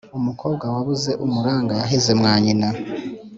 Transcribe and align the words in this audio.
Umukobwa 0.17 0.65
wabuze 0.73 1.11
umuranga 1.25 1.71
yaheze 1.79 2.11
mwa 2.19 2.33
nyina. 2.43 2.67